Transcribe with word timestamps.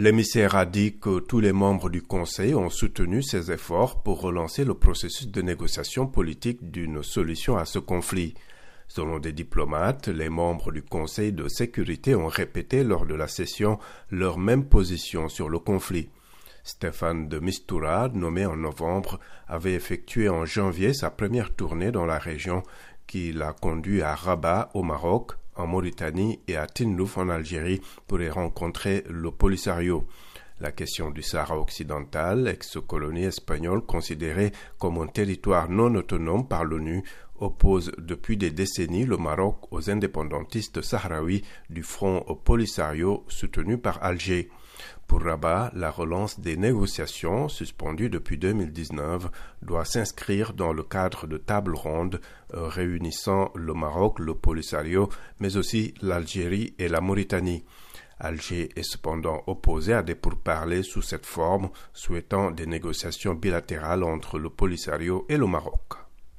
L'émissaire 0.00 0.54
a 0.54 0.64
dit 0.64 0.96
que 1.00 1.18
tous 1.18 1.40
les 1.40 1.52
membres 1.52 1.90
du 1.90 2.02
Conseil 2.02 2.54
ont 2.54 2.70
soutenu 2.70 3.20
ses 3.20 3.50
efforts 3.50 4.00
pour 4.04 4.20
relancer 4.20 4.64
le 4.64 4.74
processus 4.74 5.26
de 5.26 5.42
négociation 5.42 6.06
politique 6.06 6.70
d'une 6.70 7.02
solution 7.02 7.56
à 7.56 7.64
ce 7.64 7.80
conflit. 7.80 8.34
Selon 8.86 9.18
des 9.18 9.32
diplomates, 9.32 10.06
les 10.06 10.28
membres 10.28 10.70
du 10.70 10.84
Conseil 10.84 11.32
de 11.32 11.48
sécurité 11.48 12.14
ont 12.14 12.28
répété 12.28 12.84
lors 12.84 13.06
de 13.06 13.14
la 13.16 13.26
session 13.26 13.80
leur 14.08 14.38
même 14.38 14.66
position 14.66 15.28
sur 15.28 15.48
le 15.48 15.58
conflit. 15.58 16.10
Stéphane 16.62 17.28
de 17.28 17.40
Mistura, 17.40 18.08
nommé 18.08 18.46
en 18.46 18.56
novembre, 18.56 19.18
avait 19.48 19.74
effectué 19.74 20.28
en 20.28 20.46
janvier 20.46 20.94
sa 20.94 21.10
première 21.10 21.52
tournée 21.52 21.90
dans 21.90 22.06
la 22.06 22.18
région 22.18 22.62
qui 23.08 23.32
l'a 23.32 23.52
conduit 23.52 24.02
à 24.02 24.14
Rabat 24.14 24.70
au 24.74 24.84
Maroc, 24.84 25.32
en 25.58 25.66
Mauritanie 25.66 26.40
et 26.48 26.56
à 26.56 26.66
Tindouf 26.66 27.18
en 27.18 27.28
Algérie 27.28 27.80
pour 28.06 28.20
y 28.20 28.30
rencontrer 28.30 29.04
le 29.08 29.30
Polisario. 29.30 30.06
La 30.60 30.72
question 30.72 31.10
du 31.10 31.22
Sahara 31.22 31.58
occidental, 31.58 32.48
ex-colonie 32.48 33.24
espagnole 33.24 33.80
considérée 33.80 34.50
comme 34.78 34.98
un 34.98 35.06
territoire 35.06 35.68
non 35.68 35.94
autonome 35.94 36.48
par 36.48 36.64
l'ONU, 36.64 37.04
oppose 37.38 37.92
depuis 37.98 38.36
des 38.36 38.50
décennies 38.50 39.04
le 39.04 39.16
Maroc 39.16 39.68
aux 39.70 39.88
indépendantistes 39.88 40.82
sahraouis 40.82 41.44
du 41.70 41.84
Front 41.84 42.24
Polisario 42.44 43.24
soutenu 43.28 43.78
par 43.78 44.02
Alger. 44.02 44.50
Pour 45.06 45.22
Rabat, 45.22 45.70
la 45.74 45.90
relance 45.90 46.40
des 46.40 46.56
négociations, 46.56 47.48
suspendues 47.48 48.10
depuis 48.10 48.36
2019, 48.36 49.30
doit 49.62 49.84
s'inscrire 49.84 50.52
dans 50.52 50.72
le 50.72 50.82
cadre 50.82 51.26
de 51.26 51.38
tables 51.38 51.74
rondes 51.74 52.20
euh, 52.54 52.66
réunissant 52.68 53.50
le 53.54 53.74
Maroc, 53.74 54.18
le 54.18 54.34
Polisario, 54.34 55.08
mais 55.40 55.56
aussi 55.56 55.94
l'Algérie 56.02 56.74
et 56.78 56.88
la 56.88 57.00
Mauritanie. 57.00 57.64
Alger 58.20 58.70
est 58.76 58.82
cependant 58.82 59.42
opposé 59.46 59.92
à 59.92 60.02
des 60.02 60.14
pourparlers 60.14 60.82
sous 60.82 61.02
cette 61.02 61.26
forme, 61.26 61.70
souhaitant 61.92 62.50
des 62.50 62.66
négociations 62.66 63.34
bilatérales 63.34 64.02
entre 64.02 64.38
le 64.38 64.50
Polisario 64.50 65.26
et 65.28 65.36
le 65.36 65.46
Maroc. 65.46 66.07